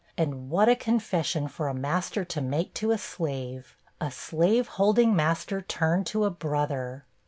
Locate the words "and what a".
0.17-0.75